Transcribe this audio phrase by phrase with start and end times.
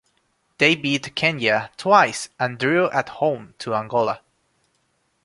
[0.57, 4.21] They beat Kenya twice and drew at home to Angola.